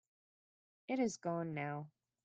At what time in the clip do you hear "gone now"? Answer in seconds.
1.17-1.91